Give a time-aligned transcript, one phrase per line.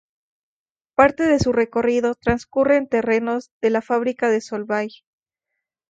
[0.97, 4.89] Parte de su recorrido transcurre en terrenos de la fábrica de Solvay.